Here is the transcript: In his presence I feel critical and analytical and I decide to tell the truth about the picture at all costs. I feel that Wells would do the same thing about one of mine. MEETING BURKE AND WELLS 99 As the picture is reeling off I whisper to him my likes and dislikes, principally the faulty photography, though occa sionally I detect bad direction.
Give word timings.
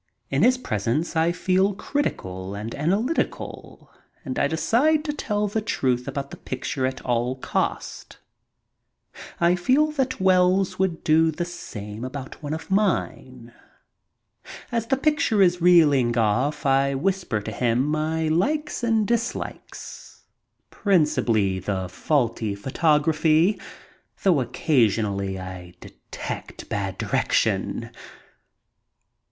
In 0.31 0.41
his 0.41 0.57
presence 0.57 1.15
I 1.15 1.31
feel 1.31 1.75
critical 1.75 2.55
and 2.55 2.73
analytical 2.73 3.91
and 4.25 4.39
I 4.39 4.47
decide 4.47 5.05
to 5.05 5.13
tell 5.13 5.47
the 5.47 5.61
truth 5.61 6.07
about 6.07 6.31
the 6.31 6.37
picture 6.37 6.87
at 6.87 7.01
all 7.01 7.35
costs. 7.35 8.17
I 9.39 9.55
feel 9.55 9.91
that 9.91 10.19
Wells 10.19 10.79
would 10.79 11.03
do 11.03 11.29
the 11.29 11.45
same 11.45 11.97
thing 11.97 12.03
about 12.03 12.41
one 12.41 12.55
of 12.55 12.71
mine. 12.71 13.53
MEETING 13.53 13.53
BURKE 13.53 13.53
AND 13.75 14.43
WELLS 14.43 14.51
99 14.71 14.77
As 14.81 14.85
the 14.87 14.97
picture 14.97 15.41
is 15.43 15.61
reeling 15.61 16.17
off 16.17 16.65
I 16.65 16.95
whisper 16.95 17.39
to 17.39 17.51
him 17.51 17.85
my 17.85 18.27
likes 18.27 18.83
and 18.83 19.05
dislikes, 19.07 20.23
principally 20.71 21.59
the 21.59 21.87
faulty 21.87 22.55
photography, 22.55 23.59
though 24.23 24.37
occa 24.43 24.87
sionally 24.87 25.39
I 25.39 25.75
detect 25.79 26.69
bad 26.69 26.97
direction. 26.97 27.91